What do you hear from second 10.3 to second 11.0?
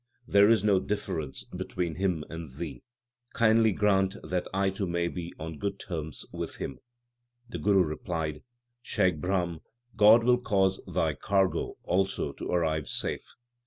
cause